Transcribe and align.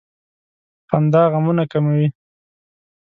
•خندا 0.89 1.23
غمونه 1.31 1.63
کموي. 1.71 2.07